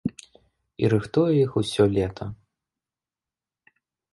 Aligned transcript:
І 0.83 0.87
рыхтуе 0.93 1.31
іх 1.43 1.51
усё 1.61 1.83
лета. 1.99 2.25